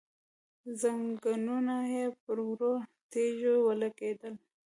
[0.81, 2.73] ځنګنونه يې پر وړو
[3.11, 4.33] تيږو ولګېدل،